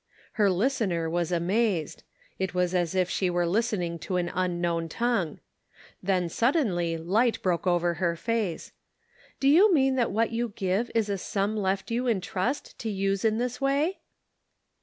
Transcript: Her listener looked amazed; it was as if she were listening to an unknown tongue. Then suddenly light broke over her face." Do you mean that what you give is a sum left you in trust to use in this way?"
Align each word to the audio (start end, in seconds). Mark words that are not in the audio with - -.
Her 0.31 0.49
listener 0.49 1.11
looked 1.11 1.29
amazed; 1.29 2.01
it 2.39 2.55
was 2.55 2.73
as 2.73 2.95
if 2.95 3.07
she 3.07 3.29
were 3.29 3.45
listening 3.45 3.99
to 3.99 4.15
an 4.17 4.31
unknown 4.33 4.89
tongue. 4.89 5.39
Then 6.01 6.27
suddenly 6.27 6.97
light 6.97 7.39
broke 7.43 7.67
over 7.67 7.93
her 7.93 8.15
face." 8.15 8.71
Do 9.39 9.47
you 9.47 9.71
mean 9.71 9.97
that 9.97 10.09
what 10.09 10.31
you 10.31 10.53
give 10.55 10.89
is 10.95 11.07
a 11.07 11.19
sum 11.19 11.55
left 11.55 11.91
you 11.91 12.07
in 12.07 12.19
trust 12.19 12.79
to 12.79 12.89
use 12.89 13.23
in 13.23 13.37
this 13.37 13.61
way?" 13.61 13.99